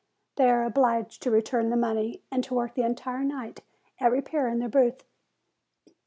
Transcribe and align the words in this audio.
They 0.35 0.49
are 0.49 0.63
obliged 0.63 1.21
to 1.21 1.29
return 1.29 1.69
the 1.69 1.77
money, 1.77 2.23
and 2.31 2.43
to 2.45 2.55
work 2.55 2.73
the 2.73 2.81
entire 2.81 3.23
night 3.23 3.61
at 3.99 4.11
repairing 4.11 4.57
their 4.57 4.67
booth. 4.67 5.03